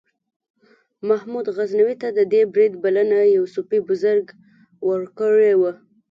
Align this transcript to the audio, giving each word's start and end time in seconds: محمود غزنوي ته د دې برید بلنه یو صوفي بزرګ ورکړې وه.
محمود 1.07 1.45
غزنوي 1.57 1.95
ته 2.01 2.07
د 2.17 2.19
دې 2.33 2.41
برید 2.53 2.73
بلنه 2.83 3.19
یو 3.35 3.43
صوفي 3.53 3.79
بزرګ 3.87 4.25
ورکړې 4.89 5.53
وه. 5.61 5.71